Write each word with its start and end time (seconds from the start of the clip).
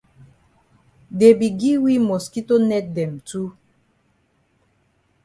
Dey 1.19 1.33
be 1.39 1.47
gi 1.59 1.71
we 1.83 1.93
mosquito 2.09 2.53
net 2.69 2.85
dem 2.95 3.13
too. 3.29 3.47